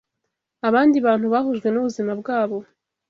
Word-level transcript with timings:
Abandi 0.67 0.97
bantu 1.05 1.25
bahujwe 1.33 1.67
nubuzima 1.69 2.11
bwabo 2.21 2.57